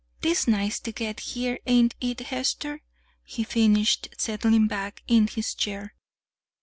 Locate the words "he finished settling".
3.23-4.65